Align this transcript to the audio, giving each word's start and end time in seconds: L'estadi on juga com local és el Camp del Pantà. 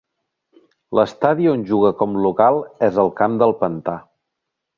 L'estadi 0.99 1.49
on 1.51 1.65
juga 1.73 1.91
com 1.99 2.17
local 2.27 2.59
és 2.89 2.99
el 3.05 3.13
Camp 3.21 3.37
del 3.45 3.55
Pantà. 3.61 3.97